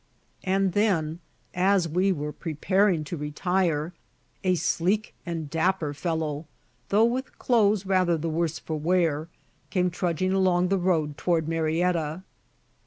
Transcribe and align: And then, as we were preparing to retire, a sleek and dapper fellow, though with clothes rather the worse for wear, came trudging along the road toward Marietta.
And 0.43 0.73
then, 0.73 1.19
as 1.53 1.87
we 1.87 2.11
were 2.11 2.31
preparing 2.31 3.03
to 3.03 3.15
retire, 3.15 3.93
a 4.43 4.55
sleek 4.55 5.13
and 5.27 5.47
dapper 5.47 5.93
fellow, 5.93 6.47
though 6.89 7.05
with 7.05 7.37
clothes 7.37 7.85
rather 7.85 8.17
the 8.17 8.27
worse 8.27 8.57
for 8.57 8.79
wear, 8.79 9.29
came 9.69 9.91
trudging 9.91 10.33
along 10.33 10.69
the 10.69 10.79
road 10.79 11.17
toward 11.17 11.47
Marietta. 11.47 12.23